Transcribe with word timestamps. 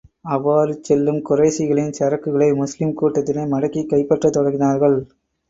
அவ்வாறு 0.25 0.79
செல்லும் 0.81 1.19
குறைஷிகளின் 1.29 1.93
சரக்குகளை 1.99 2.55
முஸ்லிம் 2.55 2.93
கூட்டத்தினர் 2.93 3.53
மடக்கிக் 3.53 3.91
கைப்பற்றத் 3.93 4.37
தொடங்கினார்கள். 4.39 4.99